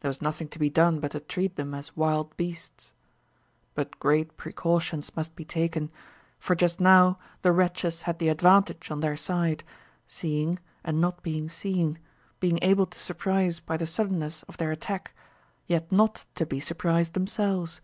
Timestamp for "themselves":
17.14-17.80